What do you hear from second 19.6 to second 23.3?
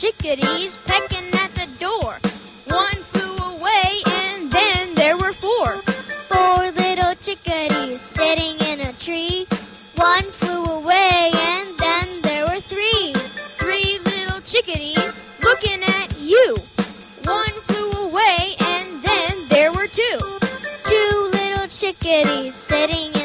were two. Two little chickadees sitting